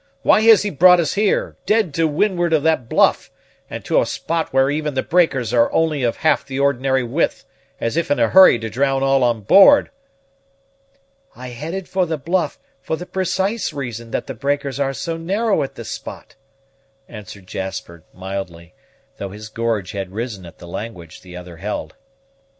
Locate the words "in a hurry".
8.09-8.57